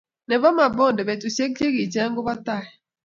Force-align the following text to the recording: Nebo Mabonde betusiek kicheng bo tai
Nebo 0.29 0.47
Mabonde 0.59 1.03
betusiek 1.09 1.51
kicheng 1.57 2.13
bo 2.15 2.33
tai 2.45 2.67